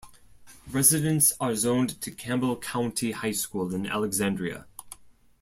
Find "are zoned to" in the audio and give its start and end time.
1.39-2.09